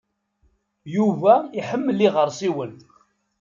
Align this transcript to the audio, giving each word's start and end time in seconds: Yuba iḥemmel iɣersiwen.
Yuba 0.95 1.33
iḥemmel 1.59 1.97
iɣersiwen. 2.07 2.73